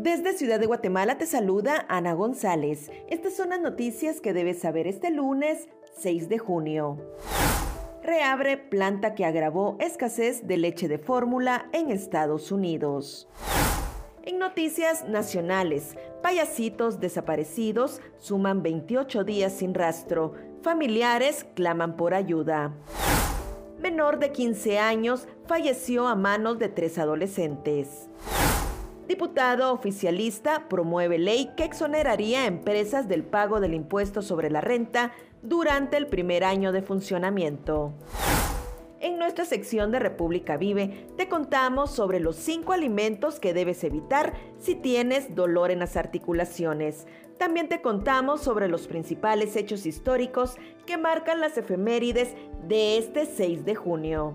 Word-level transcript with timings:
Desde 0.00 0.32
Ciudad 0.32 0.60
de 0.60 0.66
Guatemala 0.66 1.18
te 1.18 1.26
saluda 1.26 1.84
Ana 1.88 2.12
González. 2.12 2.88
Estas 3.08 3.34
son 3.34 3.48
las 3.48 3.60
noticias 3.60 4.20
que 4.20 4.32
debes 4.32 4.60
saber 4.60 4.86
este 4.86 5.10
lunes 5.10 5.68
6 5.96 6.28
de 6.28 6.38
junio. 6.38 6.98
Reabre 8.04 8.58
planta 8.58 9.16
que 9.16 9.24
agravó 9.24 9.76
escasez 9.80 10.46
de 10.46 10.56
leche 10.56 10.86
de 10.86 10.98
fórmula 10.98 11.68
en 11.72 11.90
Estados 11.90 12.52
Unidos. 12.52 13.28
En 14.22 14.38
noticias 14.38 15.04
nacionales, 15.08 15.96
payasitos 16.22 17.00
desaparecidos 17.00 18.00
suman 18.18 18.62
28 18.62 19.24
días 19.24 19.52
sin 19.52 19.74
rastro. 19.74 20.32
Familiares 20.62 21.44
claman 21.54 21.96
por 21.96 22.14
ayuda. 22.14 22.72
Menor 23.80 24.20
de 24.20 24.30
15 24.30 24.78
años 24.78 25.26
falleció 25.48 26.06
a 26.06 26.14
manos 26.14 26.60
de 26.60 26.68
tres 26.68 26.98
adolescentes. 26.98 28.08
Diputado 29.08 29.72
oficialista 29.72 30.68
promueve 30.68 31.16
ley 31.16 31.50
que 31.56 31.64
exoneraría 31.64 32.42
a 32.42 32.46
empresas 32.46 33.08
del 33.08 33.24
pago 33.24 33.58
del 33.58 33.72
impuesto 33.72 34.20
sobre 34.20 34.50
la 34.50 34.60
renta 34.60 35.12
durante 35.40 35.96
el 35.96 36.08
primer 36.08 36.44
año 36.44 36.72
de 36.72 36.82
funcionamiento. 36.82 37.94
En 39.00 39.18
nuestra 39.18 39.46
sección 39.46 39.92
de 39.92 39.98
República 39.98 40.58
Vive 40.58 41.06
te 41.16 41.26
contamos 41.26 41.90
sobre 41.90 42.20
los 42.20 42.36
cinco 42.36 42.74
alimentos 42.74 43.40
que 43.40 43.54
debes 43.54 43.82
evitar 43.82 44.34
si 44.58 44.74
tienes 44.74 45.34
dolor 45.34 45.70
en 45.70 45.78
las 45.78 45.96
articulaciones. 45.96 47.06
También 47.38 47.70
te 47.70 47.80
contamos 47.80 48.42
sobre 48.42 48.68
los 48.68 48.88
principales 48.88 49.56
hechos 49.56 49.86
históricos 49.86 50.56
que 50.84 50.98
marcan 50.98 51.40
las 51.40 51.56
efemérides 51.56 52.34
de 52.66 52.98
este 52.98 53.24
6 53.24 53.64
de 53.64 53.74
junio. 53.74 54.34